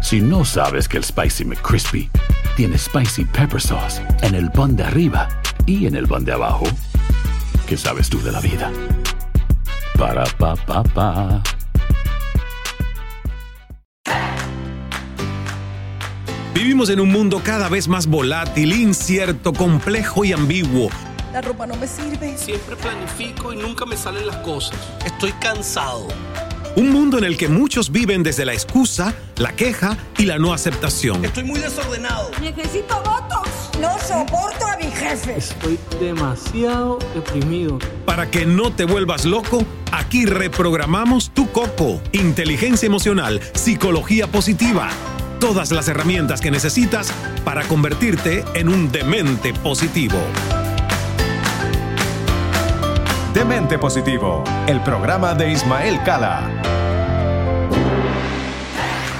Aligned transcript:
Si 0.00 0.20
no 0.20 0.44
sabes 0.44 0.88
que 0.88 0.96
el 0.96 1.04
Spicy 1.04 1.44
McCrispy 1.44 2.10
tiene 2.56 2.78
Spicy 2.78 3.24
Pepper 3.26 3.60
Sauce 3.60 4.02
en 4.22 4.34
el 4.34 4.50
pan 4.50 4.74
de 4.74 4.84
arriba 4.84 5.28
y 5.66 5.86
en 5.86 5.94
el 5.94 6.08
pan 6.08 6.24
de 6.24 6.32
abajo, 6.32 6.64
¿qué 7.66 7.76
sabes 7.76 8.08
tú 8.08 8.20
de 8.22 8.32
la 8.32 8.40
vida? 8.40 8.72
Para, 9.98 10.24
pa, 10.24 10.56
pa, 10.56 10.82
pa. 10.82 11.42
Vivimos 16.54 16.88
en 16.90 17.00
un 17.00 17.10
mundo 17.10 17.42
cada 17.44 17.68
vez 17.68 17.86
más 17.86 18.06
volátil, 18.06 18.72
incierto, 18.72 19.52
complejo 19.52 20.24
y 20.24 20.32
ambiguo. 20.32 20.88
La 21.32 21.42
ropa 21.42 21.66
no 21.66 21.76
me 21.76 21.86
sirve. 21.86 22.36
Siempre 22.36 22.74
planifico 22.76 23.52
y 23.52 23.56
nunca 23.56 23.84
me 23.86 23.96
salen 23.96 24.26
las 24.26 24.36
cosas. 24.38 24.76
Estoy 25.04 25.32
cansado. 25.34 26.08
Un 26.76 26.90
mundo 26.90 27.18
en 27.18 27.24
el 27.24 27.36
que 27.36 27.48
muchos 27.48 27.90
viven 27.90 28.22
desde 28.22 28.44
la 28.44 28.52
excusa, 28.52 29.14
la 29.36 29.52
queja 29.52 29.96
y 30.18 30.26
la 30.26 30.38
no 30.38 30.52
aceptación. 30.52 31.24
Estoy 31.24 31.44
muy 31.44 31.60
desordenado. 31.60 32.30
Necesito 32.40 32.96
votos. 33.02 33.48
No 33.80 33.98
soporto 33.98 34.66
a 34.66 34.76
mi 34.76 34.90
jefe. 34.90 35.36
Estoy 35.36 35.78
demasiado 35.98 36.98
deprimido. 37.14 37.78
Para 38.06 38.30
que 38.30 38.46
no 38.46 38.72
te 38.72 38.84
vuelvas 38.84 39.24
loco, 39.24 39.64
aquí 39.90 40.26
reprogramamos 40.26 41.30
tu 41.30 41.50
coco. 41.50 42.00
Inteligencia 42.12 42.86
emocional, 42.86 43.40
psicología 43.54 44.28
positiva. 44.28 44.90
Todas 45.40 45.72
las 45.72 45.88
herramientas 45.88 46.40
que 46.40 46.50
necesitas 46.50 47.12
para 47.44 47.64
convertirte 47.64 48.44
en 48.54 48.68
un 48.68 48.92
demente 48.92 49.54
positivo. 49.54 50.18
Demente 53.34 53.78
Positivo, 53.78 54.42
el 54.66 54.80
programa 54.82 55.34
de 55.34 55.52
Ismael 55.52 56.02
Cala. 56.02 56.59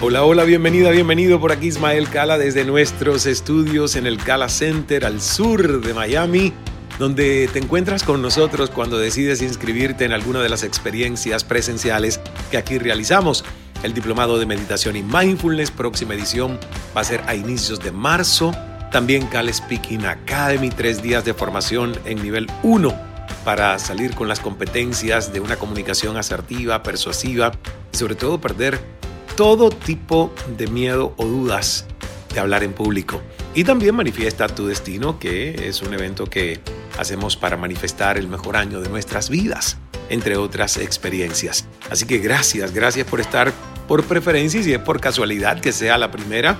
Hola, 0.02 0.24
hola, 0.24 0.44
bienvenida, 0.44 0.90
bienvenido 0.92 1.38
por 1.40 1.52
aquí 1.52 1.66
Ismael 1.66 2.08
Cala 2.08 2.38
desde 2.38 2.64
nuestros 2.64 3.26
estudios 3.26 3.96
en 3.96 4.06
el 4.06 4.16
Cala 4.16 4.48
Center 4.48 5.04
al 5.04 5.20
sur 5.20 5.82
de 5.82 5.92
Miami, 5.92 6.54
donde 6.98 7.50
te 7.52 7.58
encuentras 7.58 8.02
con 8.02 8.22
nosotros 8.22 8.70
cuando 8.70 8.98
decides 8.98 9.42
inscribirte 9.42 10.06
en 10.06 10.12
alguna 10.12 10.40
de 10.40 10.48
las 10.48 10.62
experiencias 10.62 11.44
presenciales 11.44 12.18
que 12.50 12.56
aquí 12.56 12.78
realizamos. 12.78 13.44
El 13.82 13.92
Diplomado 13.92 14.38
de 14.38 14.46
Meditación 14.46 14.96
y 14.96 15.02
Mindfulness, 15.02 15.70
próxima 15.70 16.14
edición, 16.14 16.58
va 16.96 17.02
a 17.02 17.04
ser 17.04 17.20
a 17.26 17.34
inicios 17.34 17.78
de 17.80 17.92
marzo. 17.92 18.54
También 18.90 19.26
Cal 19.26 19.52
Speaking 19.52 20.06
Academy, 20.06 20.70
tres 20.70 21.02
días 21.02 21.26
de 21.26 21.34
formación 21.34 21.92
en 22.06 22.22
nivel 22.22 22.46
1 22.62 22.98
para 23.44 23.78
salir 23.78 24.14
con 24.14 24.28
las 24.28 24.40
competencias 24.40 25.30
de 25.30 25.40
una 25.40 25.56
comunicación 25.56 26.16
asertiva, 26.16 26.82
persuasiva 26.82 27.52
y 27.92 27.96
sobre 27.98 28.14
todo 28.14 28.40
perder 28.40 28.80
todo 29.40 29.70
tipo 29.70 30.30
de 30.58 30.66
miedo 30.66 31.14
o 31.16 31.24
dudas 31.24 31.86
de 32.34 32.40
hablar 32.40 32.62
en 32.62 32.74
público. 32.74 33.22
Y 33.54 33.64
también 33.64 33.94
manifiesta 33.94 34.46
tu 34.48 34.66
destino, 34.66 35.18
que 35.18 35.66
es 35.66 35.80
un 35.80 35.94
evento 35.94 36.26
que 36.26 36.60
hacemos 36.98 37.38
para 37.38 37.56
manifestar 37.56 38.18
el 38.18 38.28
mejor 38.28 38.58
año 38.58 38.82
de 38.82 38.90
nuestras 38.90 39.30
vidas, 39.30 39.78
entre 40.10 40.36
otras 40.36 40.76
experiencias. 40.76 41.64
Así 41.90 42.04
que 42.04 42.18
gracias, 42.18 42.74
gracias 42.74 43.06
por 43.06 43.18
estar 43.18 43.50
por 43.88 44.04
preferencia 44.04 44.60
y 44.60 44.64
si 44.64 44.74
es 44.74 44.78
por 44.78 45.00
casualidad 45.00 45.58
que 45.58 45.72
sea 45.72 45.96
la 45.96 46.10
primera 46.10 46.58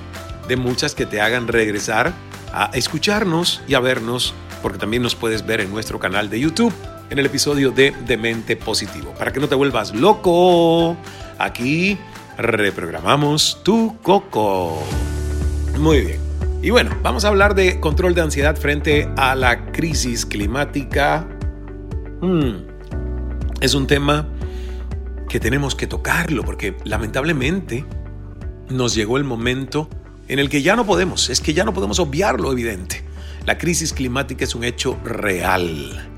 de 0.48 0.56
muchas 0.56 0.94
que 0.94 1.04
te 1.04 1.20
hagan 1.20 1.48
regresar 1.48 2.14
a 2.50 2.70
escucharnos 2.72 3.60
y 3.68 3.74
a 3.74 3.80
vernos 3.80 4.32
porque 4.62 4.78
también 4.78 5.02
nos 5.02 5.14
puedes 5.14 5.44
ver 5.44 5.60
en 5.60 5.70
nuestro 5.70 5.98
canal 5.98 6.30
de 6.30 6.40
YouTube 6.40 6.72
en 7.10 7.18
el 7.18 7.26
episodio 7.26 7.72
de 7.72 7.92
Demente 8.06 8.56
Positivo. 8.56 9.12
Para 9.18 9.34
que 9.34 9.40
no 9.40 9.48
te 9.48 9.54
vuelvas 9.54 9.94
loco, 9.94 10.96
aquí 11.38 11.98
reprogramamos 12.40 13.60
tu 13.62 13.98
coco. 14.02 14.82
Muy 15.78 16.00
bien. 16.00 16.20
Y 16.62 16.70
bueno, 16.70 16.96
vamos 17.02 17.24
a 17.24 17.28
hablar 17.28 17.54
de 17.54 17.80
control 17.80 18.14
de 18.14 18.22
ansiedad 18.22 18.56
frente 18.56 19.08
a 19.16 19.34
la 19.34 19.72
crisis 19.72 20.26
climática. 20.26 21.26
Hmm. 22.20 22.66
Es 23.60 23.74
un 23.74 23.86
tema 23.86 24.28
que 25.28 25.40
tenemos 25.40 25.74
que 25.74 25.86
tocarlo 25.86 26.44
porque 26.44 26.76
lamentablemente 26.84 27.84
nos 28.68 28.94
llegó 28.94 29.16
el 29.16 29.24
momento 29.24 29.88
en 30.28 30.38
el 30.38 30.48
que 30.48 30.62
ya 30.62 30.76
no 30.76 30.86
podemos, 30.86 31.28
es 31.28 31.40
que 31.40 31.54
ya 31.54 31.64
no 31.64 31.72
podemos 31.72 31.98
obviar 31.98 32.40
lo 32.40 32.52
evidente. 32.52 33.02
La 33.46 33.58
crisis 33.58 33.92
climática 33.92 34.44
es 34.44 34.54
un 34.54 34.64
hecho 34.64 34.98
real. 35.04 36.08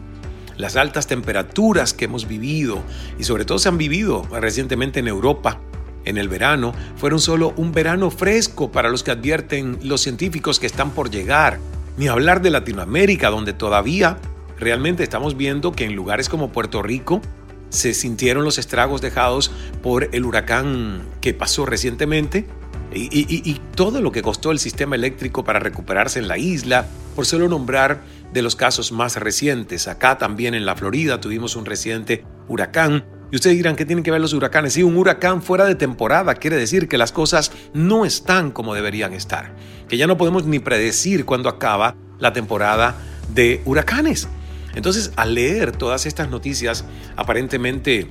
Las 0.57 0.77
altas 0.77 1.07
temperaturas 1.07 1.95
que 1.95 2.05
hemos 2.05 2.29
vivido 2.29 2.83
y 3.19 3.25
sobre 3.25 3.45
todo 3.45 3.59
se 3.59 3.69
han 3.69 3.79
vivido 3.79 4.23
recientemente 4.31 5.01
en 5.01 5.09
Europa 5.09 5.61
en 6.05 6.19
el 6.19 6.29
verano 6.29 6.75
fueron 6.97 7.21
solo 7.21 7.53
un 7.57 7.73
verano 7.73 8.11
fresco 8.11 8.73
para 8.73 8.89
los 8.89 9.03
que 9.03 9.11
advierten 9.11 9.79
los 9.83 10.01
científicos 10.01 10.59
que 10.59 10.67
están 10.67 10.91
por 10.91 11.11
llegar. 11.11 11.59
Ni 11.97 12.09
hablar 12.09 12.43
de 12.43 12.51
Latinoamérica, 12.51 13.31
donde 13.31 13.53
todavía 13.53 14.19
realmente 14.59 15.03
estamos 15.03 15.37
viendo 15.37 15.73
que 15.73 15.85
en 15.85 15.95
lugares 15.95 16.29
como 16.29 16.53
Puerto 16.53 16.83
Rico 16.83 17.21
se 17.69 17.95
sintieron 17.95 18.45
los 18.45 18.59
estragos 18.59 19.01
dejados 19.01 19.51
por 19.83 20.09
el 20.13 20.25
huracán 20.25 21.03
que 21.21 21.35
pasó 21.35 21.65
recientemente 21.67 22.47
y, 22.95 23.61
todo 23.75 24.01
lo 24.01 24.13
que 24.13 24.23
costó 24.23 24.51
el 24.51 24.59
sistema 24.59 24.97
eléctrico 24.97 25.45
para 25.45 25.59
recuperarse 25.59 26.19
en 26.19 26.29
la 26.29 26.37
isla, 26.37 26.87
por 27.17 27.25
solo 27.25 27.49
nombrar 27.49 28.03
de 28.33 28.43
los 28.43 28.57
casos 28.57 28.93
más 28.93 29.17
recientes. 29.17 29.89
Acá 29.89 30.19
también 30.19 30.55
en 30.55 30.67
la 30.67 30.77
Florida 30.77 31.21
tuvimos 31.21 31.57
un 31.57 31.65
reciente 31.65 32.25
huracán. 32.49 33.05
Y 33.33 33.37
ustedes 33.37 33.57
dirán, 33.57 33.77
¿qué 33.77 33.87
tienen 33.87 34.05
que 34.05 34.11
ver 34.11 34.21
los 34.21 34.35
huracanes? 34.35 34.75
Sí, 34.75 34.83
un 34.83 34.95
huracán 34.95 35.41
fuera 35.41 35.65
de 35.65 35.75
temporada 35.75 36.35
quiere 36.35 36.57
decir 36.57 36.87
que 36.87 36.99
las 36.99 37.13
cosas 37.13 37.51
no 37.73 38.05
están 38.05 38.51
como 38.51 38.75
deberían 38.75 39.15
estar. 39.15 39.55
Que 39.89 39.97
ya 39.97 40.07
no 40.07 40.19
podemos 40.19 40.45
ni 40.45 40.59
predecir 40.59 41.25
cuándo 41.25 41.49
acaba 41.49 41.95
la 42.19 42.35
temporada 42.35 42.95
de 43.33 43.63
huracanes. 43.65 44.29
Entonces, 44.75 45.13
al 45.17 45.35
leer 45.35 45.73
todas 45.73 46.05
estas 46.05 46.29
noticias 46.29 46.85
aparentemente 47.17 48.07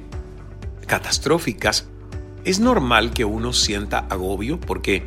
catastróficas, 0.87 1.87
es 2.43 2.59
normal 2.59 3.11
que 3.11 3.23
uno 3.23 3.53
sienta 3.53 3.99
agobio 4.09 4.59
porque 4.59 5.05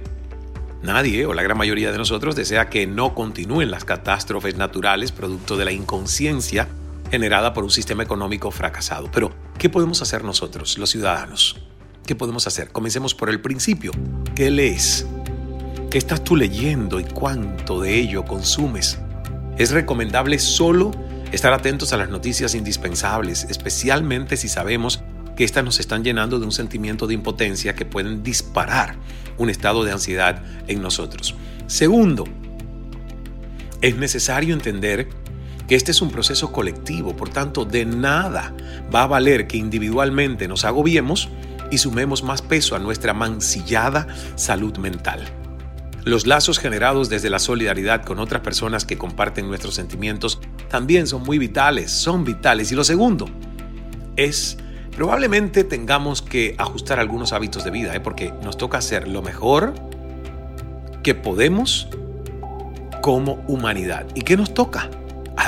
nadie 0.81 1.27
o 1.27 1.35
la 1.35 1.43
gran 1.43 1.59
mayoría 1.59 1.91
de 1.91 1.99
nosotros 1.99 2.37
desea 2.37 2.71
que 2.71 2.87
no 2.87 3.17
continúen 3.17 3.73
las 3.73 3.85
catástrofes 3.85 4.56
naturales 4.56 5.11
producto 5.11 5.56
de 5.56 5.65
la 5.65 5.73
inconsciencia 5.73 6.69
generada 7.15 7.55
por 7.55 7.63
un 7.63 7.71
sistema 7.71 8.03
económico 8.03 8.51
fracasado. 8.51 9.09
Pero, 9.13 9.31
¿qué 9.57 9.71
podemos 9.71 10.03
hacer 10.03 10.25
nosotros, 10.25 10.79
los 10.79 10.91
ciudadanos? 10.91 11.57
¿Qué 12.05 12.17
podemos 12.17 12.49
hacer? 12.49 12.73
Comencemos 12.73 13.15
por 13.15 13.31
el 13.31 13.41
principio. 13.41 13.93
¿Qué 14.35 14.51
lees? 14.51 15.07
¿Qué 15.93 15.99
estás 15.99 16.25
tú 16.25 16.35
leyendo 16.35 16.99
y 16.99 17.05
cuánto 17.05 17.81
de 17.81 17.95
ello 17.95 18.25
consumes? 18.25 18.99
Es 19.59 19.71
recomendable 19.71 20.41
solo 20.41 20.91
estar 21.31 21.53
atentos 21.53 21.93
a 21.93 21.99
las 21.99 22.09
noticias 22.09 22.57
indispensables, 22.57 23.45
especialmente 23.45 24.37
si 24.37 24.49
sabemos 24.49 25.01
que 25.37 25.45
éstas 25.45 25.63
nos 25.63 25.79
están 25.79 26.03
llenando 26.03 26.41
de 26.41 26.47
un 26.47 26.53
sentimiento 26.53 27.07
de 27.07 27.15
impotencia 27.15 27.77
que 27.77 27.85
pueden 27.85 28.25
disparar 28.25 28.97
un 29.39 29.51
estado 29.51 29.85
de 29.85 29.93
ansiedad 29.93 30.43
en 30.67 30.83
nosotros. 30.83 31.37
Segundo, 31.69 32.25
es 33.83 33.95
necesario 33.97 34.53
entender 34.53 35.09
que 35.69 35.75
este 35.75 35.93
es 35.93 36.03
un 36.03 36.11
proceso 36.11 36.53
colectivo, 36.53 37.17
por 37.17 37.29
tanto, 37.29 37.65
de 37.65 37.85
nada 37.85 38.55
va 38.95 39.05
a 39.05 39.07
valer 39.07 39.47
que 39.47 39.57
individualmente 39.57 40.49
nos 40.49 40.65
agobiemos 40.65 41.29
y 41.71 41.79
sumemos 41.79 42.23
más 42.23 42.43
peso 42.43 42.77
a 42.77 42.79
nuestra 42.79 43.15
mancillada 43.15 44.07
salud 44.37 44.77
mental. 44.77 45.25
Los 46.05 46.27
lazos 46.27 46.59
generados 46.59 47.09
desde 47.09 47.31
la 47.31 47.39
solidaridad 47.39 48.05
con 48.05 48.19
otras 48.19 48.43
personas 48.43 48.85
que 48.85 48.99
comparten 48.99 49.49
nuestros 49.49 49.75
sentimientos 49.75 50.39
también 50.69 51.07
son 51.07 51.23
muy 51.23 51.39
vitales, 51.39 51.91
son 51.91 52.25
vitales. 52.25 52.71
Y 52.73 52.75
lo 52.75 52.85
segundo 52.85 53.27
es, 54.17 54.59
probablemente 54.95 55.65
tengamos 55.65 56.21
que 56.21 56.55
ajustar 56.59 57.01
algunos 57.01 57.33
hábitos 57.33 57.65
de 57.65 57.71
vida, 57.71 57.95
¿eh? 57.95 58.01
porque 58.01 58.35
nos 58.43 58.59
toca 58.59 58.77
hacer 58.79 59.09
lo 59.09 59.23
mejor 59.23 59.73
que 61.03 61.15
podemos 61.15 61.89
como 63.01 63.43
humanidad. 63.49 64.07
¿Y 64.15 64.23
qué 64.23 64.37
nos 64.37 64.53
toca? 64.53 64.91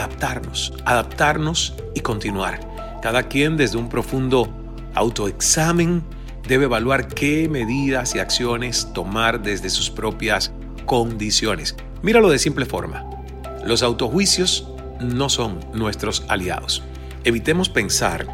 Adaptarnos, 0.07 0.73
adaptarnos 0.85 1.75
y 1.97 2.01
continuar. 2.01 2.61
Cada 3.03 3.25
quien 3.25 3.57
desde 3.57 3.77
un 3.77 3.89
profundo 3.89 4.49
autoexamen 4.95 6.05
debe 6.47 6.67
evaluar 6.67 7.09
qué 7.09 7.49
medidas 7.49 8.15
y 8.15 8.21
acciones 8.21 8.93
tomar 8.95 9.43
desde 9.43 9.69
sus 9.69 9.91
propias 9.91 10.53
condiciones. 10.85 11.75
Míralo 12.03 12.31
de 12.31 12.39
simple 12.39 12.67
forma. 12.67 13.05
Los 13.65 13.83
autojuicios 13.83 14.69
no 15.01 15.29
son 15.29 15.59
nuestros 15.75 16.23
aliados. 16.29 16.85
Evitemos 17.25 17.69
pensar 17.69 18.29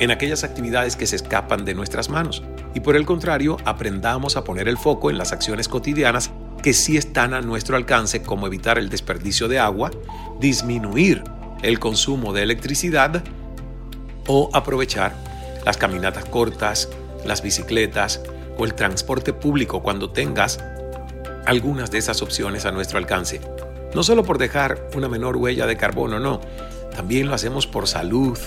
en 0.00 0.10
aquellas 0.10 0.42
actividades 0.42 0.96
que 0.96 1.06
se 1.06 1.16
escapan 1.16 1.66
de 1.66 1.74
nuestras 1.74 2.08
manos 2.08 2.42
y 2.74 2.80
por 2.80 2.96
el 2.96 3.04
contrario 3.04 3.58
aprendamos 3.66 4.38
a 4.38 4.44
poner 4.44 4.68
el 4.68 4.78
foco 4.78 5.10
en 5.10 5.18
las 5.18 5.32
acciones 5.32 5.68
cotidianas 5.68 6.30
que 6.62 6.72
sí 6.72 6.96
están 6.96 7.34
a 7.34 7.40
nuestro 7.40 7.76
alcance 7.76 8.22
como 8.22 8.46
evitar 8.46 8.78
el 8.78 8.90
desperdicio 8.90 9.48
de 9.48 9.58
agua, 9.58 9.90
disminuir 10.40 11.22
el 11.62 11.78
consumo 11.78 12.32
de 12.32 12.42
electricidad 12.42 13.22
o 14.26 14.50
aprovechar 14.52 15.14
las 15.64 15.76
caminatas 15.76 16.24
cortas, 16.24 16.88
las 17.24 17.42
bicicletas 17.42 18.22
o 18.56 18.64
el 18.64 18.74
transporte 18.74 19.32
público 19.32 19.82
cuando 19.82 20.10
tengas 20.10 20.58
algunas 21.46 21.90
de 21.90 21.98
esas 21.98 22.22
opciones 22.22 22.64
a 22.64 22.72
nuestro 22.72 22.98
alcance. 22.98 23.40
No 23.94 24.02
solo 24.02 24.24
por 24.24 24.38
dejar 24.38 24.88
una 24.94 25.08
menor 25.08 25.36
huella 25.36 25.66
de 25.66 25.76
carbono, 25.76 26.20
no. 26.20 26.40
También 26.94 27.28
lo 27.28 27.34
hacemos 27.34 27.66
por 27.66 27.88
salud, 27.88 28.38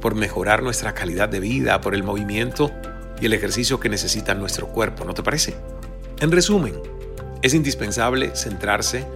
por 0.00 0.14
mejorar 0.14 0.62
nuestra 0.62 0.94
calidad 0.94 1.28
de 1.28 1.40
vida, 1.40 1.80
por 1.80 1.94
el 1.94 2.02
movimiento 2.02 2.70
y 3.20 3.26
el 3.26 3.32
ejercicio 3.32 3.78
que 3.78 3.88
necesita 3.88 4.34
nuestro 4.34 4.68
cuerpo, 4.68 5.04
¿no 5.04 5.14
te 5.14 5.22
parece? 5.22 5.54
En 6.20 6.32
resumen, 6.32 6.74
es 7.42 7.54
indispensable 7.54 8.34
centrarse 8.34 9.06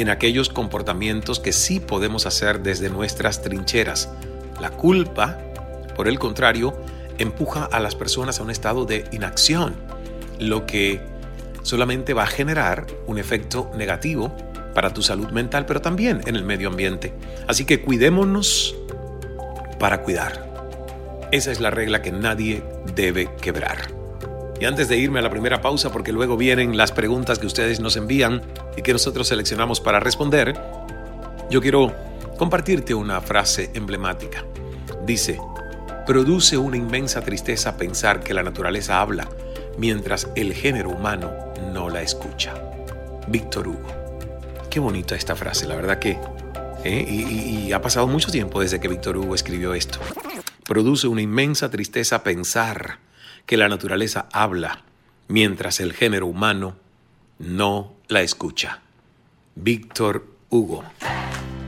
en 0.00 0.08
aquellos 0.08 0.48
comportamientos 0.48 1.40
que 1.40 1.52
sí 1.52 1.80
podemos 1.80 2.26
hacer 2.26 2.62
desde 2.62 2.90
nuestras 2.90 3.42
trincheras. 3.42 4.08
La 4.60 4.70
culpa, 4.70 5.38
por 5.94 6.08
el 6.08 6.18
contrario, 6.18 6.74
empuja 7.18 7.64
a 7.64 7.80
las 7.80 7.94
personas 7.94 8.40
a 8.40 8.42
un 8.42 8.50
estado 8.50 8.86
de 8.86 9.04
inacción, 9.12 9.74
lo 10.38 10.64
que 10.66 11.00
solamente 11.62 12.14
va 12.14 12.22
a 12.22 12.26
generar 12.26 12.86
un 13.06 13.18
efecto 13.18 13.70
negativo 13.76 14.34
para 14.74 14.94
tu 14.94 15.02
salud 15.02 15.28
mental, 15.30 15.66
pero 15.66 15.80
también 15.80 16.22
en 16.26 16.36
el 16.36 16.44
medio 16.44 16.68
ambiente. 16.68 17.12
Así 17.46 17.64
que 17.64 17.82
cuidémonos 17.82 18.74
para 19.78 20.02
cuidar. 20.02 20.48
Esa 21.32 21.52
es 21.52 21.60
la 21.60 21.70
regla 21.70 22.02
que 22.02 22.12
nadie 22.12 22.62
debe 22.94 23.30
quebrar. 23.40 24.00
Y 24.60 24.66
antes 24.66 24.88
de 24.88 24.98
irme 24.98 25.20
a 25.20 25.22
la 25.22 25.30
primera 25.30 25.62
pausa, 25.62 25.90
porque 25.90 26.12
luego 26.12 26.36
vienen 26.36 26.76
las 26.76 26.92
preguntas 26.92 27.38
que 27.38 27.46
ustedes 27.46 27.80
nos 27.80 27.96
envían 27.96 28.42
que 28.82 28.92
nosotros 28.92 29.28
seleccionamos 29.28 29.80
para 29.80 30.00
responder, 30.00 30.60
yo 31.50 31.60
quiero 31.60 31.94
compartirte 32.38 32.94
una 32.94 33.20
frase 33.20 33.70
emblemática. 33.74 34.44
Dice, 35.04 35.38
Produce 36.10 36.56
una 36.56 36.76
inmensa 36.76 37.20
tristeza 37.20 37.76
pensar 37.76 38.24
que 38.24 38.34
la 38.34 38.42
naturaleza 38.42 39.00
habla 39.00 39.28
mientras 39.78 40.28
el 40.34 40.54
género 40.54 40.90
humano 40.90 41.30
no 41.72 41.88
la 41.88 42.02
escucha. 42.02 42.52
Víctor 43.28 43.68
Hugo. 43.68 43.86
Qué 44.68 44.80
bonita 44.80 45.14
esta 45.14 45.36
frase, 45.36 45.68
la 45.68 45.76
verdad 45.76 46.00
que... 46.00 46.18
¿eh? 46.82 47.06
Y, 47.08 47.66
y 47.66 47.72
ha 47.72 47.80
pasado 47.80 48.08
mucho 48.08 48.32
tiempo 48.32 48.60
desde 48.60 48.80
que 48.80 48.88
Víctor 48.88 49.18
Hugo 49.18 49.36
escribió 49.36 49.72
esto. 49.72 50.00
Produce 50.64 51.06
una 51.06 51.22
inmensa 51.22 51.70
tristeza 51.70 52.24
pensar 52.24 52.98
que 53.46 53.56
la 53.56 53.68
naturaleza 53.68 54.28
habla 54.32 54.82
mientras 55.28 55.78
el 55.78 55.92
género 55.92 56.26
humano 56.26 56.74
no 57.40 57.96
la 58.08 58.20
escucha. 58.20 58.80
Víctor 59.56 60.26
Hugo. 60.50 60.84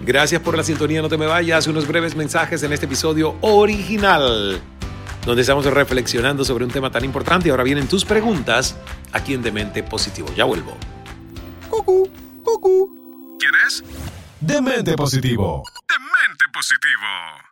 Gracias 0.04 0.40
por 0.42 0.56
la 0.56 0.62
sintonía, 0.62 1.02
no 1.02 1.08
te 1.08 1.16
me 1.16 1.26
vayas. 1.26 1.66
Unos 1.66 1.86
breves 1.86 2.14
mensajes 2.14 2.62
en 2.62 2.72
este 2.72 2.86
episodio 2.86 3.36
original, 3.40 4.60
donde 5.24 5.42
estamos 5.42 5.64
reflexionando 5.66 6.44
sobre 6.44 6.64
un 6.64 6.70
tema 6.70 6.90
tan 6.90 7.04
importante. 7.04 7.50
Ahora 7.50 7.62
vienen 7.64 7.88
tus 7.88 8.04
preguntas 8.04 8.76
aquí 9.12 9.34
en 9.34 9.42
Demente 9.42 9.82
Positivo. 9.82 10.28
Ya 10.36 10.44
vuelvo. 10.44 10.76
Cucu, 11.70 12.08
cucu. 12.44 13.38
¿Quién 13.38 13.52
es? 13.66 13.82
Demente 14.40 14.94
Positivo. 14.94 15.62
Demente 15.88 16.44
Positivo 16.52 17.51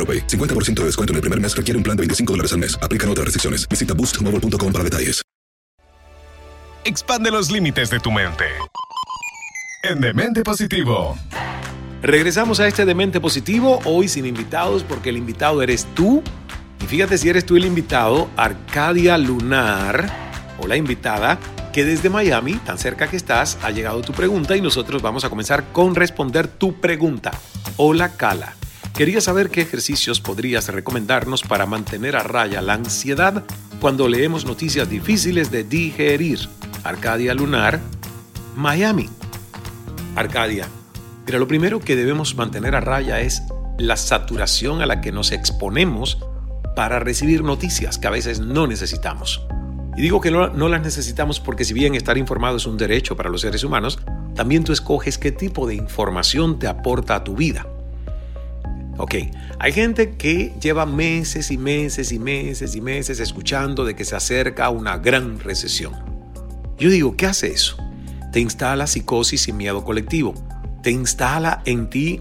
50% 0.07 0.73
de 0.75 0.85
descuento 0.85 1.13
en 1.13 1.15
el 1.15 1.21
primer 1.21 1.39
mes 1.39 1.55
requiere 1.55 1.77
un 1.77 1.83
plan 1.83 1.95
de 1.95 2.01
25 2.01 2.33
dólares 2.33 2.53
al 2.53 2.59
mes. 2.59 2.77
Aplican 2.81 3.09
otras 3.09 3.25
restricciones. 3.25 3.67
Visita 3.67 3.93
boostmobile.com 3.93 4.71
para 4.71 4.83
detalles. 4.83 5.21
Expande 6.83 7.29
los 7.29 7.51
límites 7.51 7.91
de 7.91 7.99
tu 7.99 8.11
mente. 8.11 8.45
En 9.83 10.01
Demente 10.01 10.43
Positivo. 10.43 11.15
Regresamos 12.01 12.59
a 12.59 12.67
este 12.67 12.85
Demente 12.85 13.19
Positivo, 13.19 13.79
hoy 13.85 14.07
sin 14.07 14.25
invitados 14.25 14.83
porque 14.83 15.09
el 15.09 15.17
invitado 15.17 15.61
eres 15.61 15.85
tú. 15.93 16.23
Y 16.83 16.87
fíjate 16.87 17.19
si 17.19 17.29
eres 17.29 17.45
tú 17.45 17.55
el 17.55 17.65
invitado, 17.65 18.29
Arcadia 18.35 19.19
Lunar, 19.19 20.11
o 20.59 20.65
la 20.65 20.75
invitada, 20.75 21.37
que 21.71 21.85
desde 21.85 22.09
Miami, 22.09 22.55
tan 22.55 22.79
cerca 22.79 23.07
que 23.07 23.17
estás, 23.17 23.59
ha 23.61 23.69
llegado 23.69 24.01
tu 24.01 24.13
pregunta 24.13 24.55
y 24.57 24.61
nosotros 24.61 25.03
vamos 25.03 25.23
a 25.23 25.29
comenzar 25.29 25.71
con 25.71 25.93
responder 25.93 26.47
tu 26.47 26.81
pregunta. 26.81 27.31
Hola 27.77 28.17
Cala. 28.17 28.55
Quería 28.93 29.21
saber 29.21 29.49
qué 29.49 29.61
ejercicios 29.61 30.19
podrías 30.19 30.67
recomendarnos 30.67 31.43
para 31.43 31.65
mantener 31.65 32.15
a 32.15 32.23
raya 32.23 32.61
la 32.61 32.73
ansiedad 32.73 33.43
cuando 33.79 34.07
leemos 34.07 34.45
noticias 34.45 34.89
difíciles 34.89 35.49
de 35.49 35.63
digerir. 35.63 36.39
Arcadia 36.83 37.33
Lunar, 37.33 37.79
Miami. 38.55 39.09
Arcadia, 40.15 40.67
mira, 41.25 41.39
lo 41.39 41.47
primero 41.47 41.79
que 41.79 41.95
debemos 41.95 42.35
mantener 42.35 42.75
a 42.75 42.81
raya 42.81 43.21
es 43.21 43.41
la 43.77 43.95
saturación 43.95 44.81
a 44.81 44.85
la 44.85 45.01
que 45.01 45.11
nos 45.11 45.31
exponemos 45.31 46.19
para 46.75 46.99
recibir 46.99 47.43
noticias 47.43 47.97
que 47.97 48.07
a 48.07 48.11
veces 48.11 48.39
no 48.39 48.67
necesitamos. 48.67 49.41
Y 49.95 50.01
digo 50.01 50.21
que 50.21 50.31
no, 50.31 50.49
no, 50.49 50.67
las 50.67 50.81
necesitamos 50.81 51.39
porque 51.39 51.65
si 51.65 51.73
bien 51.73 51.95
estar 51.95 52.17
informado 52.17 52.57
es 52.57 52.65
un 52.65 52.77
derecho 52.77 53.15
para 53.15 53.29
los 53.29 53.41
seres 53.41 53.63
humanos, 53.63 53.99
también 54.35 54.63
tú 54.63 54.73
escoges 54.73 55.17
qué 55.17 55.31
tipo 55.31 55.65
de 55.65 55.75
información 55.75 56.59
te 56.59 56.67
aporta 56.67 57.15
a 57.15 57.23
tu 57.23 57.35
vida. 57.35 57.65
Ok, 59.03 59.15
hay 59.57 59.73
gente 59.73 60.11
que 60.11 60.53
lleva 60.61 60.85
meses 60.85 61.49
y 61.49 61.57
meses 61.57 62.11
y 62.11 62.19
meses 62.19 62.75
y 62.75 62.81
meses 62.81 63.19
escuchando 63.19 63.83
de 63.83 63.95
que 63.95 64.05
se 64.05 64.15
acerca 64.15 64.69
una 64.69 64.99
gran 64.99 65.39
recesión. 65.39 65.95
Yo 66.77 66.87
digo, 66.91 67.17
¿qué 67.17 67.25
hace 67.25 67.47
eso? 67.47 67.77
Te 68.31 68.39
instala 68.39 68.85
psicosis 68.85 69.47
y 69.47 69.53
miedo 69.53 69.83
colectivo. 69.83 70.35
Te 70.83 70.91
instala 70.91 71.63
en 71.65 71.89
ti 71.89 72.19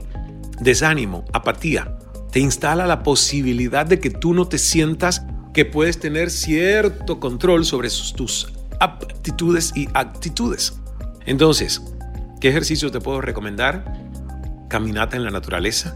desánimo, 0.59 1.27
apatía. 1.35 1.99
Te 2.33 2.41
instala 2.41 2.87
la 2.87 3.03
posibilidad 3.03 3.85
de 3.85 4.01
que 4.01 4.09
tú 4.09 4.33
no 4.33 4.49
te 4.49 4.57
sientas 4.57 5.27
que 5.53 5.67
puedes 5.67 6.01
tener 6.01 6.31
cierto 6.31 7.21
control 7.21 7.67
sobre 7.67 7.91
tus 8.17 8.55
aptitudes 8.81 9.73
y 9.77 9.87
actitudes. 9.93 10.81
Entonces, 11.27 11.83
¿qué 12.41 12.49
ejercicios 12.49 12.91
te 12.91 13.01
puedo 13.01 13.21
recomendar? 13.21 13.85
Caminata 14.71 15.19
en 15.19 15.25
la 15.25 15.31
naturaleza. 15.31 15.95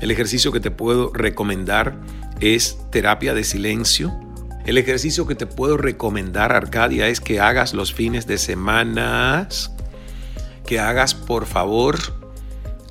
El 0.00 0.10
ejercicio 0.10 0.52
que 0.52 0.60
te 0.60 0.70
puedo 0.70 1.12
recomendar 1.12 1.98
es 2.40 2.78
terapia 2.90 3.34
de 3.34 3.44
silencio. 3.44 4.18
El 4.64 4.78
ejercicio 4.78 5.26
que 5.26 5.34
te 5.34 5.46
puedo 5.46 5.76
recomendar, 5.76 6.52
Arcadia, 6.52 7.08
es 7.08 7.20
que 7.20 7.40
hagas 7.40 7.72
los 7.72 7.92
fines 7.92 8.26
de 8.26 8.38
semana, 8.38 9.48
que 10.66 10.80
hagas, 10.80 11.14
por 11.14 11.46
favor, 11.46 11.98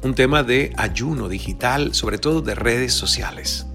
un 0.04 0.16
tema 0.16 0.44
de 0.44 0.74
ayuno 0.78 1.30
digital, 1.30 1.94
sobre 1.94 2.18
todo 2.18 2.42
de 2.42 2.56
redes 2.56 2.94
sociales 2.94 3.68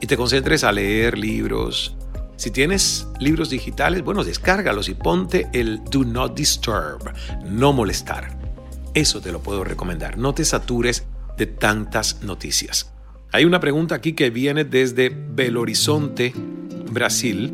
y 0.00 0.06
te 0.06 0.16
concentres 0.16 0.64
a 0.64 0.72
leer 0.72 1.18
libros. 1.18 1.94
Si 2.36 2.50
tienes 2.50 3.06
libros 3.18 3.50
digitales, 3.50 4.02
bueno, 4.02 4.24
descárgalos 4.24 4.88
y 4.88 4.94
ponte 4.94 5.48
el 5.52 5.84
Do 5.84 6.04
Not 6.04 6.34
Disturb, 6.34 7.12
no 7.44 7.72
molestar. 7.74 8.38
Eso 8.94 9.20
te 9.20 9.30
lo 9.30 9.40
puedo 9.40 9.62
recomendar. 9.62 10.16
No 10.16 10.34
te 10.34 10.44
satures 10.44 11.04
de 11.36 11.46
tantas 11.46 12.22
noticias. 12.22 12.92
Hay 13.32 13.44
una 13.44 13.60
pregunta 13.60 13.94
aquí 13.94 14.12
que 14.14 14.30
viene 14.30 14.64
desde 14.64 15.08
Belo 15.08 15.60
Horizonte, 15.60 16.32
Brasil. 16.90 17.52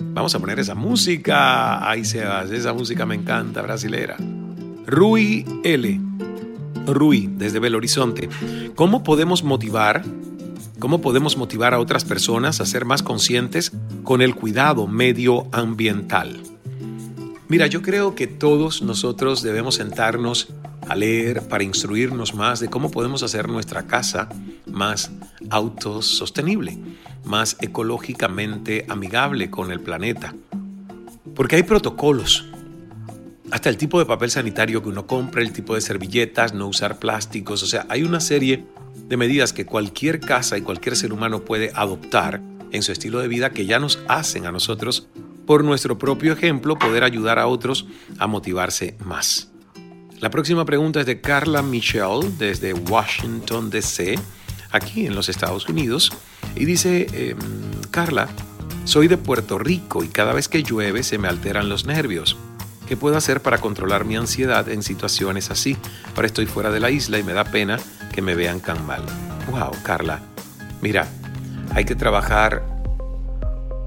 Vamos 0.00 0.34
a 0.34 0.38
poner 0.38 0.58
esa 0.58 0.74
música. 0.74 1.88
Ahí 1.88 2.04
se 2.04 2.24
hace. 2.24 2.56
Esa 2.56 2.72
música 2.72 3.04
me 3.04 3.14
encanta, 3.14 3.62
brasilera. 3.62 4.16
Rui 4.86 5.44
L. 5.64 6.00
Rui, 6.86 7.28
desde 7.36 7.58
Belo 7.58 7.78
Horizonte. 7.78 8.28
¿Cómo 8.74 9.02
podemos 9.02 9.44
motivar 9.44 10.02
¿Cómo 10.78 11.00
podemos 11.00 11.36
motivar 11.36 11.74
a 11.74 11.80
otras 11.80 12.04
personas 12.04 12.60
a 12.60 12.66
ser 12.66 12.84
más 12.84 13.02
conscientes 13.02 13.72
con 14.04 14.22
el 14.22 14.36
cuidado 14.36 14.86
medioambiental? 14.86 16.40
Mira, 17.48 17.66
yo 17.66 17.82
creo 17.82 18.14
que 18.14 18.28
todos 18.28 18.82
nosotros 18.82 19.42
debemos 19.42 19.74
sentarnos 19.74 20.48
a 20.88 20.94
leer 20.94 21.46
para 21.48 21.64
instruirnos 21.64 22.34
más 22.34 22.60
de 22.60 22.68
cómo 22.68 22.90
podemos 22.90 23.22
hacer 23.22 23.48
nuestra 23.48 23.86
casa 23.86 24.28
más 24.66 25.10
autosostenible, 25.50 26.78
más 27.24 27.56
ecológicamente 27.60 28.86
amigable 28.88 29.50
con 29.50 29.70
el 29.70 29.80
planeta. 29.80 30.34
Porque 31.34 31.56
hay 31.56 31.62
protocolos, 31.62 32.46
hasta 33.50 33.70
el 33.70 33.76
tipo 33.76 33.98
de 33.98 34.06
papel 34.06 34.30
sanitario 34.30 34.82
que 34.82 34.88
uno 34.88 35.06
compra, 35.06 35.42
el 35.42 35.52
tipo 35.52 35.74
de 35.74 35.80
servilletas, 35.80 36.52
no 36.52 36.66
usar 36.66 36.98
plásticos, 36.98 37.62
o 37.62 37.66
sea, 37.66 37.86
hay 37.88 38.02
una 38.02 38.20
serie 38.20 38.64
de 39.08 39.16
medidas 39.16 39.52
que 39.52 39.64
cualquier 39.64 40.20
casa 40.20 40.58
y 40.58 40.62
cualquier 40.62 40.96
ser 40.96 41.12
humano 41.12 41.44
puede 41.44 41.70
adoptar 41.74 42.40
en 42.72 42.82
su 42.82 42.92
estilo 42.92 43.20
de 43.20 43.28
vida 43.28 43.50
que 43.50 43.66
ya 43.66 43.78
nos 43.78 43.98
hacen 44.08 44.46
a 44.46 44.52
nosotros, 44.52 45.08
por 45.46 45.64
nuestro 45.64 45.98
propio 45.98 46.34
ejemplo, 46.34 46.78
poder 46.78 47.04
ayudar 47.04 47.38
a 47.38 47.46
otros 47.46 47.86
a 48.18 48.26
motivarse 48.26 48.96
más. 49.02 49.50
La 50.20 50.30
próxima 50.30 50.64
pregunta 50.64 51.00
es 51.00 51.06
de 51.06 51.20
Carla 51.20 51.62
Michelle 51.62 52.28
desde 52.38 52.72
Washington, 52.72 53.70
D.C., 53.70 54.18
aquí 54.72 55.06
en 55.06 55.14
los 55.14 55.28
Estados 55.28 55.68
Unidos, 55.68 56.10
y 56.56 56.64
dice, 56.64 57.06
em, 57.12 57.38
Carla, 57.92 58.28
soy 58.84 59.06
de 59.06 59.16
Puerto 59.16 59.58
Rico 59.58 60.02
y 60.02 60.08
cada 60.08 60.32
vez 60.32 60.48
que 60.48 60.64
llueve 60.64 61.04
se 61.04 61.18
me 61.18 61.28
alteran 61.28 61.68
los 61.68 61.86
nervios. 61.86 62.36
¿Qué 62.88 62.96
puedo 62.96 63.16
hacer 63.16 63.42
para 63.42 63.58
controlar 63.58 64.04
mi 64.04 64.16
ansiedad 64.16 64.68
en 64.68 64.82
situaciones 64.82 65.50
así? 65.50 65.76
Ahora 66.16 66.26
estoy 66.26 66.46
fuera 66.46 66.72
de 66.72 66.80
la 66.80 66.90
isla 66.90 67.18
y 67.18 67.22
me 67.22 67.32
da 67.32 67.44
pena 67.44 67.78
que 68.12 68.20
me 68.20 68.34
vean 68.34 68.60
tan 68.60 68.84
mal. 68.86 69.04
Wow, 69.50 69.70
Carla. 69.84 70.20
Mira, 70.82 71.06
hay 71.74 71.84
que 71.84 71.94
trabajar 71.94 72.77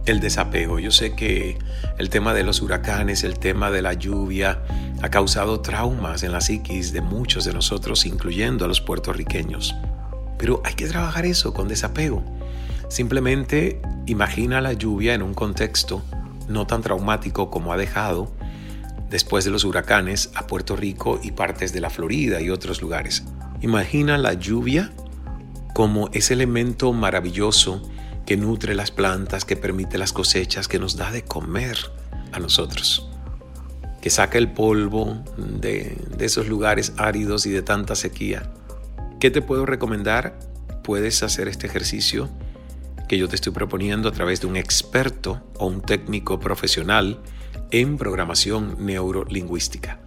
el 0.06 0.20
desapego. 0.20 0.80
Yo 0.80 0.92
sé 0.92 1.16
que 1.16 1.58
el 1.98 2.10
tema 2.10 2.34
de 2.34 2.44
los 2.44 2.62
huracanes, 2.62 3.24
el 3.24 3.40
tema 3.40 3.72
de 3.72 3.82
la 3.82 3.94
lluvia, 3.94 4.64
ha 5.02 5.10
causado 5.10 5.62
traumas 5.62 6.24
en 6.24 6.32
la 6.32 6.42
psiquis 6.42 6.94
de 6.94 7.02
muchos 7.02 7.46
de 7.46 7.54
nosotros, 7.54 8.06
incluyendo 8.06 8.66
a 8.66 8.68
los 8.68 8.82
puertorriqueños. 8.82 9.76
Pero 10.38 10.62
hay 10.66 10.74
que 10.74 10.88
trabajar 10.88 11.26
eso 11.26 11.54
con 11.54 11.68
desapego. 11.68 12.24
Simplemente 12.90 13.82
imagina 14.06 14.60
la 14.60 14.74
lluvia 14.74 15.14
en 15.14 15.22
un 15.22 15.34
contexto 15.34 16.04
no 16.48 16.68
tan 16.68 16.82
traumático 16.82 17.50
como 17.50 17.72
ha 17.72 17.78
dejado 17.78 18.32
después 19.10 19.46
de 19.46 19.52
los 19.52 19.64
huracanes 19.64 20.32
a 20.36 20.48
Puerto 20.48 20.76
Rico 20.76 21.20
y 21.22 21.32
partes 21.32 21.74
de 21.74 21.82
la 21.82 21.90
Florida 21.90 22.42
y 22.42 22.50
otros 22.50 22.82
lugares. 22.82 23.24
Imagina 23.62 24.18
la 24.18 24.34
lluvia 24.34 24.92
como 25.74 26.10
ese 26.14 26.34
elemento 26.34 26.92
maravilloso 26.94 27.82
que 28.32 28.38
nutre 28.38 28.76
las 28.76 28.92
plantas, 28.92 29.44
que 29.44 29.58
permite 29.58 29.98
las 29.98 30.14
cosechas, 30.14 30.70
que 30.70 30.80
nos 30.80 30.96
da 30.96 31.12
de 31.12 31.26
comer 31.26 31.78
a 32.32 32.40
nosotros, 32.40 33.10
que 34.02 34.10
saca 34.10 34.38
el 34.38 34.54
polvo 34.54 35.22
de, 35.36 35.98
de 36.16 36.26
esos 36.26 36.48
lugares 36.48 36.94
áridos 36.96 37.46
y 37.46 37.50
de 37.50 37.62
tanta 37.62 37.94
sequía. 37.94 38.50
¿Qué 39.20 39.32
te 39.32 39.42
puedo 39.42 39.66
recomendar? 39.66 40.40
Puedes 40.82 41.24
hacer 41.24 41.50
este 41.50 41.68
ejercicio 41.68 42.30
que 43.10 43.18
yo 43.18 43.28
te 43.28 43.36
estoy 43.36 43.52
proponiendo 43.52 44.08
a 44.08 44.14
través 44.14 44.40
de 44.40 44.48
un 44.48 44.56
experto 44.56 45.44
o 45.58 45.68
un 45.68 45.82
técnico 45.82 46.40
profesional 46.40 47.20
en 47.70 47.98
programación 47.98 48.78
neurolingüística. 48.80 50.00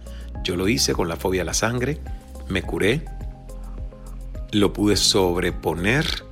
Yo 0.43 0.55
lo 0.55 0.67
hice 0.67 0.93
con 0.93 1.09
la 1.09 1.15
fobia 1.15 1.43
a 1.43 1.45
la 1.45 1.53
sangre, 1.53 1.99
me 2.49 2.63
curé, 2.63 3.05
lo 4.51 4.73
pude 4.73 4.97
sobreponer 4.97 6.24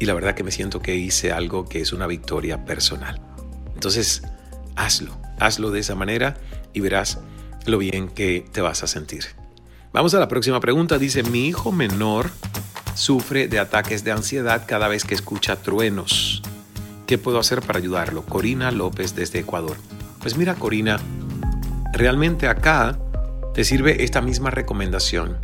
y 0.00 0.06
la 0.06 0.14
verdad 0.14 0.34
que 0.34 0.44
me 0.44 0.50
siento 0.50 0.80
que 0.80 0.94
hice 0.94 1.32
algo 1.32 1.68
que 1.68 1.80
es 1.80 1.92
una 1.92 2.06
victoria 2.06 2.64
personal. 2.64 3.20
Entonces, 3.74 4.22
hazlo, 4.76 5.16
hazlo 5.38 5.70
de 5.70 5.80
esa 5.80 5.94
manera 5.94 6.36
y 6.72 6.80
verás 6.80 7.18
lo 7.66 7.78
bien 7.78 8.08
que 8.08 8.46
te 8.52 8.60
vas 8.60 8.82
a 8.82 8.86
sentir. 8.86 9.24
Vamos 9.92 10.14
a 10.14 10.20
la 10.20 10.28
próxima 10.28 10.60
pregunta. 10.60 10.98
Dice, 10.98 11.22
mi 11.22 11.46
hijo 11.46 11.72
menor 11.72 12.30
sufre 12.94 13.48
de 13.48 13.58
ataques 13.58 14.04
de 14.04 14.12
ansiedad 14.12 14.64
cada 14.66 14.88
vez 14.88 15.04
que 15.04 15.14
escucha 15.14 15.56
truenos. 15.56 16.42
¿Qué 17.06 17.18
puedo 17.18 17.38
hacer 17.38 17.62
para 17.62 17.78
ayudarlo? 17.78 18.24
Corina 18.24 18.70
López 18.70 19.14
desde 19.14 19.40
Ecuador. 19.40 19.76
Pues 20.20 20.36
mira, 20.36 20.54
Corina, 20.54 20.98
realmente 21.92 22.48
acá 22.48 22.98
te 23.54 23.64
sirve 23.64 24.04
esta 24.04 24.20
misma 24.20 24.50
recomendación 24.50 25.38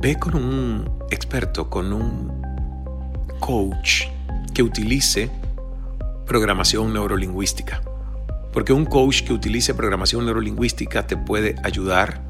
ve 0.00 0.18
con 0.18 0.34
un 0.34 0.90
experto, 1.10 1.68
con 1.68 1.92
un 1.92 2.39
coach 3.40 4.04
que 4.54 4.62
utilice 4.62 5.30
programación 6.26 6.92
neurolingüística. 6.92 7.82
Porque 8.52 8.72
un 8.72 8.84
coach 8.84 9.22
que 9.22 9.32
utilice 9.32 9.74
programación 9.74 10.24
neurolingüística 10.24 11.06
te 11.06 11.16
puede 11.16 11.56
ayudar 11.64 12.22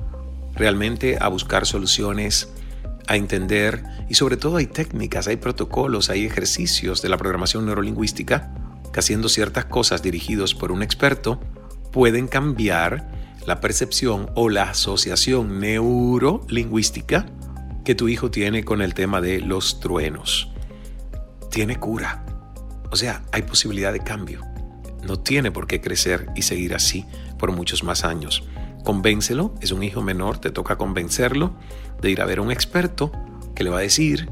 realmente 0.55 1.19
a 1.21 1.29
buscar 1.29 1.67
soluciones, 1.67 2.49
a 3.07 3.17
entender 3.17 3.83
y 4.09 4.15
sobre 4.15 4.37
todo 4.37 4.57
hay 4.57 4.67
técnicas, 4.67 5.27
hay 5.29 5.37
protocolos, 5.37 6.11
hay 6.11 6.25
ejercicios 6.25 7.03
de 7.03 7.09
la 7.09 7.19
programación 7.19 7.67
neurolingüística 7.67 8.55
que 8.93 9.01
haciendo 9.01 9.29
ciertas 9.29 9.67
cosas 9.67 10.03
dirigidos 10.03 10.55
por 10.55 10.73
un 10.73 10.83
experto 10.83 11.41
pueden 11.93 12.29
cambiar 12.29 13.11
la 13.47 13.61
percepción 13.61 14.31
o 14.35 14.49
la 14.49 14.71
asociación 14.71 15.61
neurolingüística 15.61 17.27
que 17.85 17.95
tu 17.95 18.09
hijo 18.09 18.31
tiene 18.31 18.65
con 18.65 18.83
el 18.83 18.95
tema 18.95 19.21
de 19.21 19.41
los 19.41 19.81
truenos. 19.81 20.51
Tiene 21.51 21.79
cura. 21.79 22.25
O 22.91 22.97
sea, 22.97 23.23
hay 23.33 23.43
posibilidad 23.43 23.93
de 23.93 24.01
cambio. 24.01 24.41
No 25.03 25.19
tiene 25.19 25.51
por 25.51 25.67
qué 25.67 25.81
crecer 25.81 26.29
y 26.35 26.43
seguir 26.43 26.75
así 26.75 27.07
por 27.39 27.53
muchos 27.53 27.85
más 27.85 28.05
años. 28.05 28.45
Convéncelo, 28.85 29.55
es 29.61 29.73
un 29.73 29.83
hijo 29.83 30.03
menor, 30.03 30.39
te 30.39 30.51
toca 30.51 30.77
convencerlo 30.77 31.55
de 32.01 32.11
ir 32.11 32.21
a 32.21 32.27
ver 32.27 32.39
a 32.39 32.43
un 32.43 32.51
experto 32.51 33.13
que 33.55 33.65
le 33.65 33.71
va 33.71 33.79
a 33.79 33.83
decir, 33.83 34.31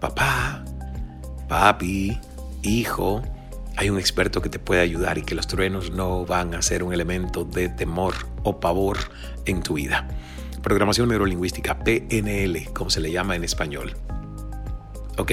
papá, 0.00 0.64
papi, 1.48 2.18
hijo, 2.62 3.22
hay 3.76 3.90
un 3.90 3.98
experto 3.98 4.40
que 4.40 4.48
te 4.48 4.58
puede 4.58 4.80
ayudar 4.80 5.18
y 5.18 5.22
que 5.22 5.34
los 5.34 5.46
truenos 5.46 5.90
no 5.90 6.24
van 6.24 6.54
a 6.54 6.62
ser 6.62 6.82
un 6.82 6.92
elemento 6.92 7.44
de 7.44 7.68
temor 7.68 8.14
o 8.42 8.60
pavor 8.60 8.98
en 9.44 9.62
tu 9.62 9.74
vida 9.74 10.08
programación 10.66 11.10
neurolingüística, 11.10 11.78
PNL, 11.78 12.72
como 12.72 12.90
se 12.90 12.98
le 12.98 13.12
llama 13.12 13.36
en 13.36 13.44
español. 13.44 13.94
¿Ok? 15.16 15.30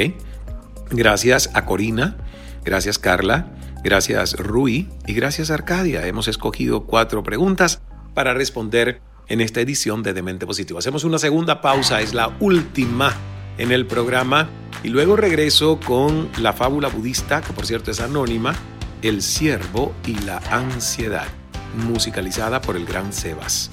Gracias 0.91 1.49
a 1.53 1.65
Corina, 1.65 2.17
gracias 2.63 2.99
Carla, 2.99 3.47
Gracias 3.83 4.37
Rui 4.37 4.87
y 5.05 5.13
gracias 5.13 5.51
Arcadia. 5.51 6.07
Hemos 6.07 6.29
escogido 6.29 6.85
cuatro 6.85 7.21
preguntas 7.21 7.81
para 8.13 8.33
responder 8.33 9.01
en 9.27 9.41
esta 9.41 9.59
edición 9.59 10.03
de 10.03 10.13
Demente 10.13 10.45
Positivo. 10.45 10.79
Hacemos 10.79 11.03
una 11.03 11.19
segunda 11.19 11.59
pausa, 11.59 11.99
es 12.01 12.13
la 12.13 12.33
última 12.39 13.13
en 13.57 13.73
el 13.73 13.85
programa 13.85 14.49
y 14.83 14.89
luego 14.89 15.17
regreso 15.17 15.79
con 15.85 16.29
la 16.39 16.53
fábula 16.53 16.87
budista, 16.87 17.41
que 17.41 17.51
por 17.51 17.65
cierto 17.65 17.91
es 17.91 17.99
anónima, 17.99 18.55
El 19.01 19.21
ciervo 19.21 19.93
y 20.07 20.15
la 20.19 20.37
ansiedad, 20.49 21.27
musicalizada 21.75 22.61
por 22.61 22.77
el 22.77 22.85
gran 22.85 23.11
Sebas. 23.11 23.69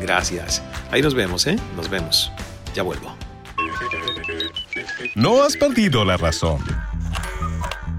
Gracias. 0.00 0.62
Ahí 0.92 1.02
nos 1.02 1.14
vemos, 1.14 1.44
¿eh? 1.48 1.56
Nos 1.76 1.90
vemos. 1.90 2.30
Ya 2.72 2.84
vuelvo. 2.84 3.29
No 5.14 5.42
has 5.42 5.56
perdido 5.56 6.04
la 6.04 6.16
razón. 6.16 6.60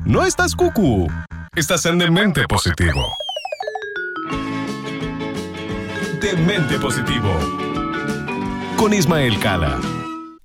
No 0.05 0.25
estás 0.25 0.55
cucú. 0.55 1.09
Estás 1.55 1.85
en 1.85 1.97
Demente 1.97 2.45
Positivo. 2.47 3.13
Demente 6.21 6.79
Positivo. 6.79 7.29
Con 8.77 8.93
Ismael 8.93 9.37
Cala 9.39 9.77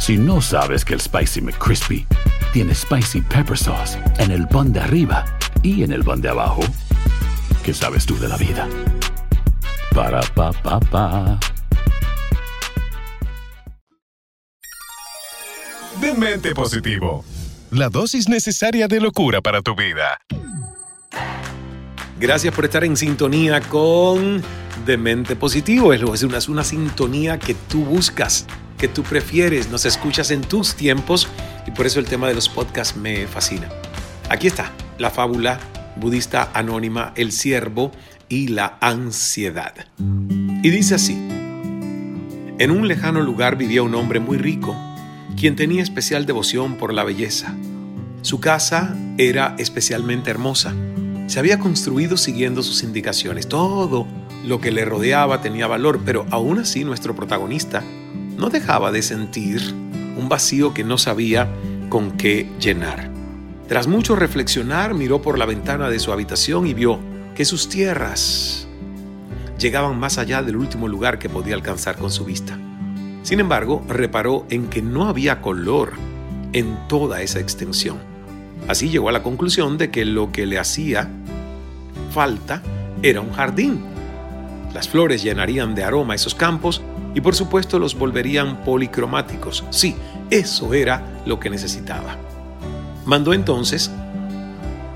Si 0.00 0.16
no 0.16 0.40
sabes 0.40 0.82
que 0.82 0.94
el 0.94 1.00
Spicy 1.00 1.42
McCrispy 1.42 2.06
tiene 2.54 2.74
Spicy 2.74 3.20
Pepper 3.20 3.56
Sauce 3.56 3.98
en 4.18 4.30
el 4.30 4.48
pan 4.48 4.72
de 4.72 4.80
arriba 4.80 5.26
y 5.62 5.82
en 5.82 5.92
el 5.92 6.02
pan 6.02 6.22
de 6.22 6.30
abajo, 6.30 6.62
¿qué 7.62 7.74
sabes 7.74 8.06
tú 8.06 8.18
de 8.18 8.26
la 8.26 8.38
vida? 8.38 8.66
Para, 9.94 10.22
pa, 10.34 10.52
pa, 10.52 10.80
pa. 10.80 11.38
Demente 16.00 16.54
Positivo. 16.54 17.22
La 17.70 17.90
dosis 17.90 18.26
necesaria 18.26 18.88
de 18.88 19.00
locura 19.00 19.42
para 19.42 19.60
tu 19.60 19.76
vida. 19.76 20.18
Gracias 22.18 22.54
por 22.54 22.64
estar 22.64 22.84
en 22.84 22.96
sintonía 22.96 23.60
con 23.60 24.42
Demente 24.86 25.36
Positivo. 25.36 25.92
Es 25.92 26.22
una, 26.22 26.38
es 26.38 26.48
una 26.48 26.64
sintonía 26.64 27.38
que 27.38 27.54
tú 27.54 27.84
buscas, 27.84 28.46
que 28.80 28.88
tú 28.88 29.02
prefieres, 29.02 29.68
nos 29.70 29.84
escuchas 29.84 30.30
en 30.30 30.40
tus 30.40 30.74
tiempos 30.74 31.28
y 31.66 31.70
por 31.70 31.86
eso 31.86 32.00
el 32.00 32.06
tema 32.06 32.28
de 32.28 32.34
los 32.34 32.48
podcasts 32.48 32.96
me 32.96 33.26
fascina. 33.26 33.68
Aquí 34.30 34.46
está 34.46 34.72
la 34.98 35.10
fábula 35.10 35.60
budista 35.96 36.50
anónima 36.54 37.12
El 37.14 37.30
ciervo 37.30 37.92
y 38.30 38.48
la 38.48 38.78
ansiedad. 38.80 39.74
Y 39.98 40.70
dice 40.70 40.94
así, 40.94 41.12
en 41.12 42.70
un 42.70 42.88
lejano 42.88 43.20
lugar 43.20 43.56
vivía 43.56 43.82
un 43.82 43.94
hombre 43.94 44.18
muy 44.18 44.38
rico, 44.38 44.74
quien 45.38 45.56
tenía 45.56 45.82
especial 45.82 46.24
devoción 46.24 46.76
por 46.76 46.94
la 46.94 47.04
belleza. 47.04 47.54
Su 48.22 48.40
casa 48.40 48.96
era 49.18 49.56
especialmente 49.58 50.30
hermosa 50.30 50.74
se 51.30 51.38
había 51.38 51.60
construido 51.60 52.16
siguiendo 52.16 52.60
sus 52.60 52.82
indicaciones. 52.82 53.46
Todo 53.46 54.08
lo 54.44 54.60
que 54.60 54.72
le 54.72 54.84
rodeaba 54.84 55.40
tenía 55.40 55.68
valor, 55.68 56.00
pero 56.04 56.26
aún 56.30 56.58
así 56.58 56.82
nuestro 56.82 57.14
protagonista 57.14 57.84
no 58.40 58.48
dejaba 58.48 58.90
de 58.90 59.02
sentir 59.02 59.60
un 60.16 60.28
vacío 60.30 60.72
que 60.72 60.82
no 60.82 60.96
sabía 60.96 61.48
con 61.90 62.12
qué 62.12 62.48
llenar. 62.58 63.10
Tras 63.68 63.86
mucho 63.86 64.16
reflexionar, 64.16 64.94
miró 64.94 65.20
por 65.20 65.38
la 65.38 65.44
ventana 65.44 65.90
de 65.90 65.98
su 65.98 66.10
habitación 66.10 66.66
y 66.66 66.72
vio 66.72 66.98
que 67.34 67.44
sus 67.44 67.68
tierras 67.68 68.66
llegaban 69.58 70.00
más 70.00 70.16
allá 70.16 70.42
del 70.42 70.56
último 70.56 70.88
lugar 70.88 71.18
que 71.18 71.28
podía 71.28 71.54
alcanzar 71.54 71.96
con 71.96 72.10
su 72.10 72.24
vista. 72.24 72.58
Sin 73.22 73.40
embargo, 73.40 73.84
reparó 73.86 74.46
en 74.48 74.68
que 74.68 74.80
no 74.80 75.06
había 75.06 75.42
color 75.42 75.92
en 76.54 76.78
toda 76.88 77.20
esa 77.20 77.40
extensión. 77.40 77.98
Así 78.66 78.88
llegó 78.88 79.10
a 79.10 79.12
la 79.12 79.22
conclusión 79.22 79.76
de 79.76 79.90
que 79.90 80.06
lo 80.06 80.32
que 80.32 80.46
le 80.46 80.58
hacía 80.58 81.10
falta 82.10 82.62
era 83.02 83.20
un 83.20 83.32
jardín. 83.32 83.84
Las 84.72 84.88
flores 84.88 85.22
llenarían 85.22 85.74
de 85.74 85.84
aroma 85.84 86.14
esos 86.14 86.34
campos 86.34 86.80
y 87.14 87.20
por 87.20 87.34
supuesto 87.34 87.78
los 87.78 87.98
volverían 87.98 88.64
policromáticos. 88.64 89.64
Sí, 89.70 89.96
eso 90.30 90.74
era 90.74 91.22
lo 91.26 91.40
que 91.40 91.50
necesitaba. 91.50 92.16
Mandó 93.04 93.32
entonces 93.32 93.90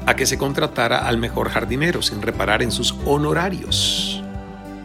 a 0.06 0.14
que 0.16 0.26
se 0.26 0.38
contratara 0.38 1.06
al 1.06 1.18
mejor 1.18 1.48
jardinero 1.48 2.02
sin 2.02 2.22
reparar 2.22 2.62
en 2.62 2.70
sus 2.70 2.94
honorarios. 3.06 4.22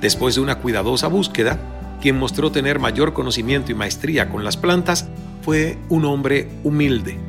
Después 0.01 0.35
de 0.35 0.41
una 0.41 0.55
cuidadosa 0.55 1.07
búsqueda, 1.07 1.59
quien 2.01 2.17
mostró 2.17 2.51
tener 2.51 2.79
mayor 2.79 3.13
conocimiento 3.13 3.71
y 3.71 3.75
maestría 3.75 4.29
con 4.29 4.45
las 4.45 4.55
plantas 4.55 5.09
fue 5.41 5.77
un 5.89 6.05
hombre 6.05 6.49
humilde, 6.63 7.19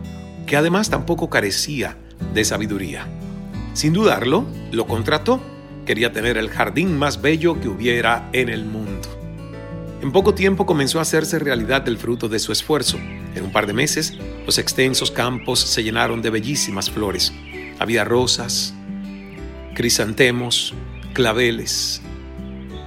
que 0.46 0.56
además 0.56 0.90
tampoco 0.90 1.28
carecía 1.28 1.96
de 2.32 2.44
sabiduría. 2.44 3.06
Sin 3.72 3.92
dudarlo, 3.92 4.46
lo 4.70 4.86
contrató. 4.86 5.40
Quería 5.86 6.12
tener 6.12 6.36
el 6.36 6.50
jardín 6.50 6.96
más 6.96 7.20
bello 7.20 7.60
que 7.60 7.68
hubiera 7.68 8.28
en 8.32 8.48
el 8.48 8.64
mundo. 8.64 8.99
En 10.02 10.12
poco 10.12 10.32
tiempo 10.34 10.64
comenzó 10.64 10.98
a 10.98 11.02
hacerse 11.02 11.38
realidad 11.38 11.86
el 11.86 11.98
fruto 11.98 12.28
de 12.28 12.38
su 12.38 12.52
esfuerzo. 12.52 12.98
En 13.34 13.44
un 13.44 13.52
par 13.52 13.66
de 13.66 13.74
meses, 13.74 14.16
los 14.46 14.56
extensos 14.56 15.10
campos 15.10 15.60
se 15.60 15.82
llenaron 15.82 16.22
de 16.22 16.30
bellísimas 16.30 16.90
flores. 16.90 17.34
Había 17.78 18.04
rosas, 18.04 18.72
crisantemos, 19.74 20.72
claveles, 21.12 22.00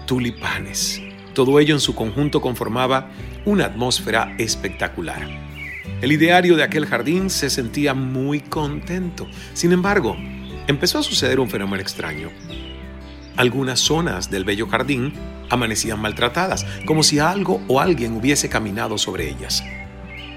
tulipanes. 0.07 1.01
Todo 1.35 1.59
ello 1.59 1.75
en 1.75 1.81
su 1.81 1.93
conjunto 1.93 2.41
conformaba 2.41 3.11
una 3.45 3.65
atmósfera 3.65 4.35
espectacular. 4.39 5.27
El 6.01 6.11
ideario 6.11 6.55
de 6.55 6.63
aquel 6.63 6.87
jardín 6.87 7.29
se 7.29 7.51
sentía 7.51 7.93
muy 7.93 8.39
contento. 8.39 9.27
Sin 9.53 9.71
embargo, 9.71 10.17
empezó 10.67 10.97
a 10.97 11.03
suceder 11.03 11.39
un 11.39 11.49
fenómeno 11.49 11.81
extraño. 11.81 12.29
Algunas 13.35 13.79
zonas 13.79 14.29
del 14.29 14.43
bello 14.43 14.67
jardín 14.67 15.13
amanecían 15.49 15.99
maltratadas, 15.99 16.65
como 16.85 17.01
si 17.01 17.17
algo 17.19 17.61
o 17.67 17.79
alguien 17.79 18.13
hubiese 18.13 18.47
caminado 18.47 18.97
sobre 18.97 19.27
ellas. 19.29 19.63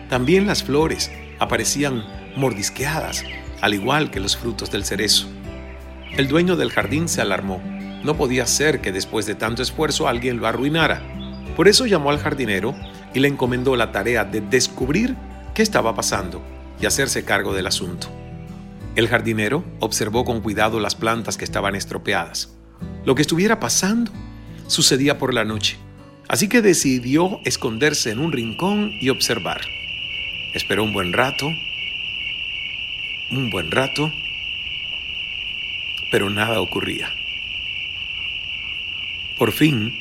También 0.09 0.47
las 0.47 0.63
flores 0.63 1.11
aparecían 1.39 2.05
mordisqueadas, 2.37 3.25
al 3.61 3.75
igual 3.75 4.11
que 4.11 4.21
los 4.21 4.37
frutos 4.37 4.71
del 4.71 4.85
cerezo. 4.85 5.29
El 6.17 6.29
dueño 6.29 6.57
del 6.57 6.71
jardín 6.71 7.09
se 7.09 7.21
alarmó. 7.21 7.61
No 8.03 8.17
podía 8.17 8.47
ser 8.47 8.81
que 8.81 8.93
después 8.93 9.27
de 9.27 9.35
tanto 9.35 9.63
esfuerzo 9.63 10.09
alguien 10.09 10.39
lo 10.39 10.47
arruinara. 10.47 11.03
Por 11.55 11.69
eso 11.69 11.87
llamó 11.87 12.11
al 12.11 12.19
jardinero 12.19 12.75
y 13.13 13.21
le 13.21 13.29
encomendó 13.29 13.77
la 13.77 13.93
tarea 13.93 14.25
de 14.25 14.41
descubrir 14.41 15.17
qué 15.55 15.63
estaba 15.63 15.95
pasando 15.95 16.43
y 16.81 16.87
hacerse 16.87 17.25
cargo 17.25 17.53
del 17.53 17.67
asunto. 17.67 18.09
El 18.95 19.09
jardinero 19.09 19.65
observó 19.81 20.25
con 20.25 20.41
cuidado 20.41 20.81
las 20.81 20.95
plantas 20.95 21.37
que 21.37 21.45
estaban 21.45 21.75
estropeadas. 21.75 22.56
Lo 23.05 23.15
que 23.15 23.23
estuviera 23.23 23.61
pasando 23.61 24.13
sucedía 24.67 25.19
por 25.19 25.33
la 25.33 25.45
noche, 25.45 25.79
así 26.29 26.49
que 26.49 26.63
decidió 26.63 27.41
esconderse 27.45 28.11
en 28.11 28.19
un 28.19 28.33
rincón 28.33 28.91
y 29.01 29.11
observar. 29.11 29.61
Esperó 30.55 30.85
un 30.85 30.93
buen 30.93 31.13
rato, 31.13 31.47
un 33.31 33.51
buen 33.51 33.71
rato, 33.71 34.11
pero 36.11 36.31
nada 36.31 36.61
ocurría. 36.61 37.13
Por 39.39 39.53
fin, 39.53 39.93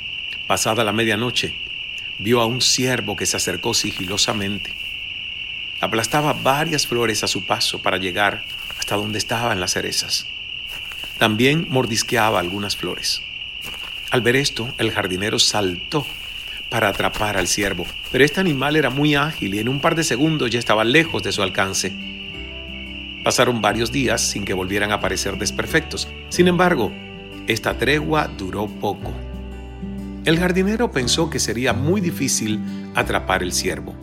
pasada 0.47 0.83
la 0.83 0.93
medianoche, 0.93 1.53
vio 2.19 2.41
a 2.41 2.45
un 2.45 2.61
ciervo 2.61 3.15
que 3.15 3.25
se 3.25 3.37
acercó 3.37 3.73
sigilosamente. 3.73 4.73
Aplastaba 5.81 6.33
varias 6.33 6.87
flores 6.87 7.23
a 7.23 7.27
su 7.27 7.45
paso 7.45 7.81
para 7.81 7.97
llegar 7.97 8.43
hasta 8.79 8.95
donde 8.95 9.17
estaban 9.17 9.59
las 9.59 9.73
cerezas. 9.73 10.25
También 11.17 11.67
mordisqueaba 11.69 12.39
algunas 12.39 12.75
flores. 12.75 13.21
Al 14.11 14.21
ver 14.21 14.35
esto, 14.35 14.73
el 14.77 14.91
jardinero 14.91 15.39
saltó 15.39 16.05
para 16.69 16.89
atrapar 16.89 17.37
al 17.37 17.47
ciervo, 17.47 17.85
pero 18.11 18.25
este 18.25 18.41
animal 18.41 18.75
era 18.75 18.89
muy 18.89 19.15
ágil 19.15 19.55
y 19.55 19.59
en 19.59 19.69
un 19.69 19.79
par 19.79 19.95
de 19.95 20.03
segundos 20.03 20.49
ya 20.49 20.59
estaba 20.59 20.83
lejos 20.83 21.23
de 21.23 21.31
su 21.31 21.41
alcance. 21.41 21.93
Pasaron 23.23 23.61
varios 23.61 23.91
días 23.91 24.21
sin 24.21 24.45
que 24.45 24.53
volvieran 24.53 24.91
a 24.91 24.95
aparecer 24.95 25.37
desperfectos. 25.37 26.07
Sin 26.29 26.47
embargo, 26.47 26.91
esta 27.47 27.77
tregua 27.77 28.27
duró 28.37 28.67
poco. 28.67 29.13
El 30.25 30.37
jardinero 30.37 30.91
pensó 30.91 31.29
que 31.29 31.39
sería 31.39 31.73
muy 31.73 32.01
difícil 32.01 32.59
atrapar 32.93 33.41
el 33.41 33.53
ciervo. 33.53 33.95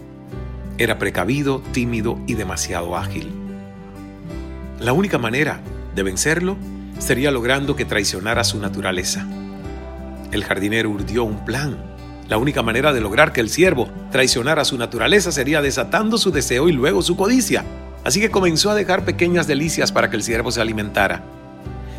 Era 0.78 0.98
precavido, 0.98 1.62
tímido 1.72 2.18
y 2.26 2.34
demasiado 2.34 2.96
ágil. 2.96 3.28
La 4.80 4.92
única 4.92 5.18
manera 5.18 5.60
de 5.94 6.02
vencerlo 6.02 6.56
sería 7.02 7.32
logrando 7.32 7.74
que 7.74 7.84
traicionara 7.84 8.44
su 8.44 8.58
naturaleza. 8.60 9.26
El 10.30 10.44
jardinero 10.44 10.88
urdió 10.90 11.24
un 11.24 11.44
plan. 11.44 11.76
La 12.28 12.38
única 12.38 12.62
manera 12.62 12.92
de 12.92 13.00
lograr 13.00 13.32
que 13.32 13.40
el 13.40 13.50
ciervo 13.50 13.88
traicionara 14.10 14.64
su 14.64 14.78
naturaleza 14.78 15.32
sería 15.32 15.60
desatando 15.60 16.16
su 16.16 16.30
deseo 16.30 16.68
y 16.68 16.72
luego 16.72 17.02
su 17.02 17.16
codicia. 17.16 17.64
Así 18.04 18.20
que 18.20 18.30
comenzó 18.30 18.70
a 18.70 18.74
dejar 18.74 19.04
pequeñas 19.04 19.46
delicias 19.46 19.90
para 19.90 20.10
que 20.10 20.16
el 20.16 20.22
ciervo 20.22 20.52
se 20.52 20.60
alimentara. 20.60 21.24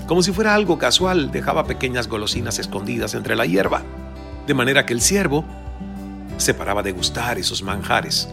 Como 0.08 0.24
si 0.24 0.32
fuera 0.32 0.56
algo 0.56 0.78
casual, 0.78 1.32
dejaba 1.32 1.66
pequeñas 1.66 2.08
golosinas 2.08 2.58
escondidas 2.60 3.14
entre 3.14 3.36
la 3.36 3.46
hierba, 3.46 3.84
de 4.48 4.54
manera 4.54 4.86
que 4.86 4.94
el 4.94 5.02
ciervo 5.02 5.46
se 6.38 6.54
paraba 6.54 6.80
a 6.80 6.84
degustar 6.84 7.38
esos 7.38 7.62
manjares. 7.62 8.30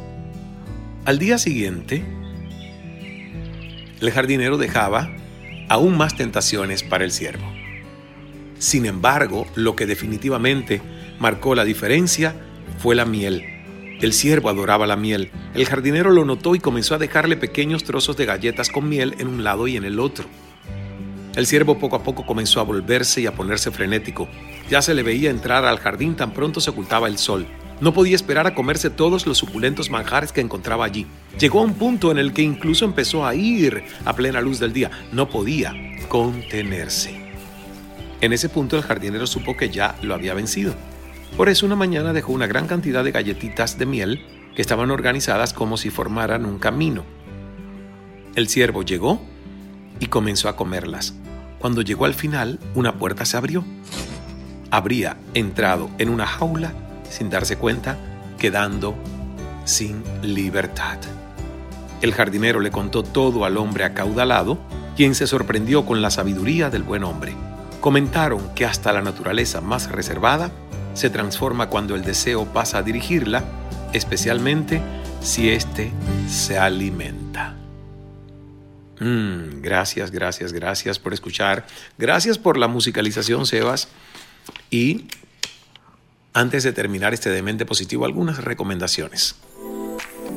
Al 1.04 1.18
día 1.18 1.38
siguiente, 1.38 2.04
el 4.00 4.10
jardinero 4.10 4.56
dejaba 4.56 5.10
aún 5.70 5.96
más 5.96 6.16
tentaciones 6.16 6.82
para 6.82 7.04
el 7.04 7.12
ciervo. 7.12 7.46
Sin 8.58 8.86
embargo, 8.86 9.46
lo 9.54 9.76
que 9.76 9.86
definitivamente 9.86 10.82
marcó 11.20 11.54
la 11.54 11.64
diferencia 11.64 12.34
fue 12.78 12.96
la 12.96 13.04
miel. 13.04 13.44
El 14.00 14.12
ciervo 14.12 14.48
adoraba 14.48 14.88
la 14.88 14.96
miel. 14.96 15.30
El 15.54 15.66
jardinero 15.66 16.10
lo 16.10 16.24
notó 16.24 16.56
y 16.56 16.58
comenzó 16.58 16.96
a 16.96 16.98
dejarle 16.98 17.36
pequeños 17.36 17.84
trozos 17.84 18.16
de 18.16 18.26
galletas 18.26 18.68
con 18.68 18.88
miel 18.88 19.14
en 19.20 19.28
un 19.28 19.44
lado 19.44 19.68
y 19.68 19.76
en 19.76 19.84
el 19.84 20.00
otro. 20.00 20.24
El 21.36 21.46
ciervo 21.46 21.78
poco 21.78 21.94
a 21.94 22.02
poco 22.02 22.26
comenzó 22.26 22.58
a 22.58 22.64
volverse 22.64 23.20
y 23.20 23.26
a 23.26 23.34
ponerse 23.34 23.70
frenético. 23.70 24.28
Ya 24.68 24.82
se 24.82 24.92
le 24.92 25.04
veía 25.04 25.30
entrar 25.30 25.64
al 25.64 25.78
jardín 25.78 26.16
tan 26.16 26.32
pronto 26.32 26.60
se 26.60 26.70
ocultaba 26.70 27.06
el 27.06 27.16
sol. 27.16 27.46
No 27.80 27.94
podía 27.94 28.14
esperar 28.14 28.46
a 28.46 28.54
comerse 28.54 28.90
todos 28.90 29.26
los 29.26 29.38
suculentos 29.38 29.88
manjares 29.88 30.32
que 30.32 30.42
encontraba 30.42 30.84
allí. 30.84 31.06
Llegó 31.38 31.60
a 31.60 31.64
un 31.64 31.74
punto 31.74 32.10
en 32.10 32.18
el 32.18 32.34
que 32.34 32.42
incluso 32.42 32.84
empezó 32.84 33.26
a 33.26 33.34
ir 33.34 33.84
a 34.04 34.14
plena 34.14 34.42
luz 34.42 34.58
del 34.58 34.74
día. 34.74 34.90
No 35.12 35.30
podía 35.30 35.74
contenerse. 36.08 37.18
En 38.20 38.34
ese 38.34 38.50
punto 38.50 38.76
el 38.76 38.82
jardinero 38.82 39.26
supo 39.26 39.56
que 39.56 39.70
ya 39.70 39.96
lo 40.02 40.14
había 40.14 40.34
vencido. 40.34 40.74
Por 41.38 41.48
eso 41.48 41.64
una 41.64 41.76
mañana 41.76 42.12
dejó 42.12 42.32
una 42.32 42.46
gran 42.46 42.66
cantidad 42.66 43.02
de 43.02 43.12
galletitas 43.12 43.78
de 43.78 43.86
miel 43.86 44.26
que 44.54 44.60
estaban 44.60 44.90
organizadas 44.90 45.54
como 45.54 45.78
si 45.78 45.88
formaran 45.88 46.44
un 46.44 46.58
camino. 46.58 47.04
El 48.34 48.48
ciervo 48.48 48.82
llegó 48.82 49.22
y 50.00 50.06
comenzó 50.08 50.50
a 50.50 50.56
comerlas. 50.56 51.14
Cuando 51.58 51.80
llegó 51.80 52.04
al 52.04 52.14
final, 52.14 52.58
una 52.74 52.98
puerta 52.98 53.24
se 53.24 53.38
abrió. 53.38 53.64
Habría 54.70 55.16
entrado 55.32 55.88
en 55.98 56.10
una 56.10 56.26
jaula 56.26 56.74
sin 57.10 57.28
darse 57.28 57.56
cuenta, 57.56 57.98
quedando 58.38 58.94
sin 59.66 60.02
libertad. 60.22 60.98
El 62.00 62.14
jardinero 62.14 62.60
le 62.60 62.70
contó 62.70 63.02
todo 63.02 63.44
al 63.44 63.58
hombre 63.58 63.84
acaudalado, 63.84 64.58
quien 64.96 65.14
se 65.14 65.26
sorprendió 65.26 65.84
con 65.84 66.00
la 66.00 66.10
sabiduría 66.10 66.70
del 66.70 66.82
buen 66.82 67.04
hombre. 67.04 67.34
Comentaron 67.80 68.54
que 68.54 68.64
hasta 68.64 68.92
la 68.92 69.02
naturaleza 69.02 69.60
más 69.60 69.90
reservada 69.90 70.50
se 70.94 71.10
transforma 71.10 71.68
cuando 71.68 71.94
el 71.94 72.02
deseo 72.02 72.46
pasa 72.46 72.78
a 72.78 72.82
dirigirla, 72.82 73.44
especialmente 73.92 74.80
si 75.20 75.50
éste 75.50 75.92
se 76.28 76.58
alimenta. 76.58 77.56
Mm, 78.98 79.62
gracias, 79.62 80.10
gracias, 80.10 80.52
gracias 80.52 80.98
por 80.98 81.14
escuchar. 81.14 81.66
Gracias 81.96 82.38
por 82.38 82.58
la 82.58 82.68
musicalización, 82.68 83.46
Sebas. 83.46 83.88
Y 84.70 85.06
antes 86.32 86.62
de 86.62 86.72
terminar 86.72 87.14
este 87.14 87.30
demente 87.30 87.66
positivo, 87.66 88.04
algunas 88.04 88.44
recomendaciones. 88.44 89.36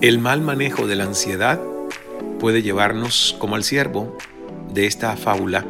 El 0.01 0.19
mal 0.19 0.41
manejo 0.41 0.87
de 0.87 0.95
la 0.95 1.05
ansiedad 1.05 1.59
puede 2.39 2.61
llevarnos, 2.61 3.35
como 3.39 3.55
al 3.55 3.63
ciervo 3.63 4.17
de 4.73 4.85
esta 4.85 5.15
fábula, 5.15 5.65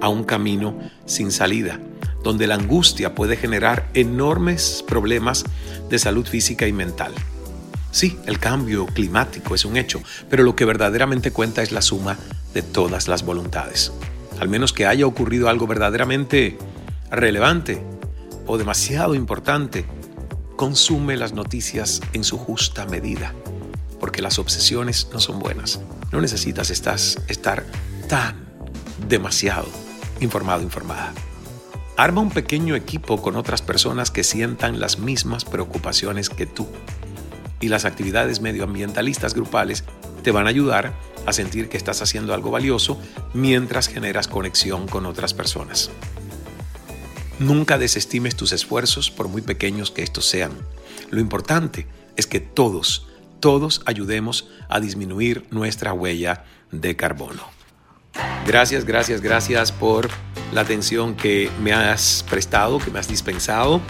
a 0.00 0.08
un 0.08 0.24
camino 0.24 0.78
sin 1.04 1.30
salida 1.30 1.80
donde 2.26 2.48
la 2.48 2.56
angustia 2.56 3.14
puede 3.14 3.36
generar 3.36 3.88
enormes 3.94 4.84
problemas 4.84 5.44
de 5.88 5.98
salud 6.00 6.26
física 6.26 6.66
y 6.66 6.72
mental. 6.72 7.12
Sí, 7.92 8.18
el 8.26 8.40
cambio 8.40 8.86
climático 8.86 9.54
es 9.54 9.64
un 9.64 9.76
hecho, 9.76 10.02
pero 10.28 10.42
lo 10.42 10.56
que 10.56 10.64
verdaderamente 10.64 11.30
cuenta 11.30 11.62
es 11.62 11.70
la 11.70 11.82
suma 11.82 12.18
de 12.52 12.62
todas 12.62 13.06
las 13.06 13.24
voluntades. 13.24 13.92
Al 14.40 14.48
menos 14.48 14.72
que 14.72 14.86
haya 14.86 15.06
ocurrido 15.06 15.48
algo 15.48 15.68
verdaderamente 15.68 16.58
relevante 17.12 17.80
o 18.46 18.58
demasiado 18.58 19.14
importante, 19.14 19.84
consume 20.56 21.16
las 21.16 21.32
noticias 21.32 22.00
en 22.12 22.24
su 22.24 22.38
justa 22.38 22.86
medida, 22.86 23.34
porque 24.00 24.22
las 24.22 24.38
obsesiones 24.38 25.08
no 25.12 25.20
son 25.20 25.38
buenas. 25.38 25.80
No 26.12 26.20
necesitas 26.20 26.70
estar 26.70 27.64
tan 28.08 28.46
demasiado 29.08 29.68
informado, 30.20 30.62
informada. 30.62 31.12
Arma 31.96 32.20
un 32.20 32.30
pequeño 32.30 32.74
equipo 32.74 33.22
con 33.22 33.36
otras 33.36 33.62
personas 33.62 34.10
que 34.10 34.22
sientan 34.22 34.80
las 34.80 34.98
mismas 34.98 35.44
preocupaciones 35.44 36.28
que 36.28 36.46
tú. 36.46 36.66
Y 37.60 37.68
las 37.68 37.86
actividades 37.86 38.40
medioambientalistas 38.40 39.34
grupales 39.34 39.84
te 40.22 40.30
van 40.30 40.46
a 40.46 40.50
ayudar 40.50 40.92
a 41.24 41.32
sentir 41.32 41.68
que 41.68 41.76
estás 41.76 42.02
haciendo 42.02 42.34
algo 42.34 42.50
valioso 42.50 43.00
mientras 43.32 43.88
generas 43.88 44.28
conexión 44.28 44.86
con 44.88 45.06
otras 45.06 45.34
personas. 45.34 45.90
Nunca 47.38 47.76
desestimes 47.76 48.34
tus 48.34 48.52
esfuerzos 48.52 49.10
por 49.10 49.28
muy 49.28 49.42
pequeños 49.42 49.90
que 49.90 50.02
estos 50.02 50.24
sean. 50.24 50.52
Lo 51.10 51.20
importante 51.20 51.86
es 52.16 52.26
que 52.26 52.40
todos, 52.40 53.08
todos 53.40 53.82
ayudemos 53.84 54.48
a 54.68 54.80
disminuir 54.80 55.46
nuestra 55.50 55.92
huella 55.92 56.44
de 56.72 56.96
carbono. 56.96 57.42
Gracias, 58.46 58.86
gracias, 58.86 59.20
gracias 59.20 59.70
por 59.70 60.08
la 60.52 60.62
atención 60.62 61.14
que 61.14 61.50
me 61.60 61.72
has 61.72 62.24
prestado, 62.28 62.78
que 62.78 62.90
me 62.90 62.98
has 62.98 63.08
dispensado. 63.08 63.82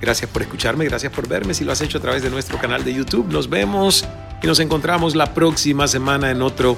Gracias 0.00 0.30
por 0.30 0.42
escucharme, 0.42 0.84
gracias 0.84 1.12
por 1.12 1.28
verme. 1.28 1.54
Si 1.54 1.64
lo 1.64 1.72
has 1.72 1.80
hecho 1.80 1.98
a 1.98 2.00
través 2.00 2.22
de 2.22 2.30
nuestro 2.30 2.58
canal 2.58 2.84
de 2.84 2.94
YouTube, 2.94 3.28
nos 3.30 3.48
vemos 3.48 4.04
y 4.42 4.46
nos 4.46 4.58
encontramos 4.58 5.14
la 5.14 5.34
próxima 5.34 5.86
semana 5.86 6.30
en 6.30 6.42
otro 6.42 6.76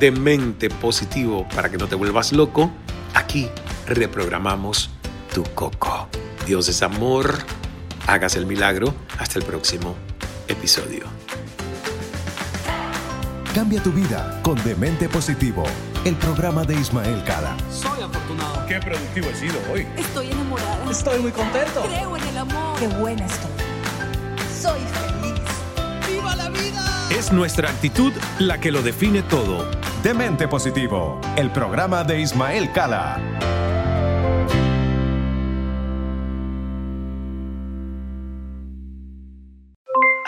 Demente 0.00 0.70
Positivo 0.70 1.46
para 1.54 1.70
que 1.70 1.76
no 1.76 1.86
te 1.86 1.94
vuelvas 1.94 2.32
loco. 2.32 2.72
Aquí 3.14 3.48
reprogramamos 3.86 4.90
tu 5.30 5.44
coco. 5.54 6.08
Dios 6.46 6.68
es 6.68 6.82
amor. 6.82 7.38
Hagas 8.06 8.36
el 8.36 8.46
milagro. 8.46 8.94
Hasta 9.18 9.38
el 9.38 9.44
próximo 9.44 9.96
episodio. 10.48 11.04
Cambia 13.54 13.82
tu 13.82 13.90
vida 13.90 14.40
con 14.42 14.62
Demente 14.62 15.08
Positivo, 15.08 15.64
el 16.04 16.14
programa 16.16 16.62
de 16.64 16.74
Ismael 16.74 17.22
Cala. 17.24 17.56
Soy 17.70 18.00
afortunado. 18.00 18.64
Qué 18.66 18.78
productivo 18.78 19.26
he 19.28 19.34
sido 19.34 19.58
hoy. 19.72 19.86
Estoy 19.96 20.30
enamorada. 20.30 20.90
Estoy 20.90 21.20
muy 21.20 21.32
contento. 21.32 21.82
Creo 21.82 22.16
en 22.16 22.26
el 22.28 22.38
amor. 22.38 22.78
Qué 22.78 22.86
buena 22.86 23.26
estoy. 23.26 23.50
Soy 24.60 24.80
feliz. 24.80 25.40
¡Viva 26.08 26.36
la 26.36 26.48
vida! 26.48 27.08
Es 27.10 27.32
nuestra 27.32 27.70
actitud 27.70 28.12
la 28.38 28.60
que 28.60 28.70
lo 28.70 28.82
define 28.82 29.22
todo. 29.22 29.68
Demente 30.04 30.46
Positivo, 30.46 31.20
el 31.36 31.50
programa 31.50 32.04
de 32.04 32.20
Ismael 32.20 32.72
Cala. 32.72 33.20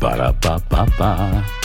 Para, 0.00 0.32
pa, 0.32 0.60
pa, 0.70 0.86
pa. 0.96 1.57